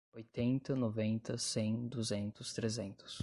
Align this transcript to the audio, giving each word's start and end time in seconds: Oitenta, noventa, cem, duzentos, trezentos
Oitenta, 0.13 0.75
noventa, 0.75 1.37
cem, 1.37 1.87
duzentos, 1.87 2.53
trezentos 2.53 3.19